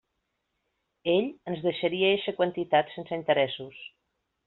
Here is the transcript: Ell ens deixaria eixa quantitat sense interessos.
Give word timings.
Ell 1.13 1.27
ens 1.53 1.63
deixaria 1.67 2.11
eixa 2.17 2.37
quantitat 2.41 2.93
sense 2.97 3.17
interessos. 3.23 3.89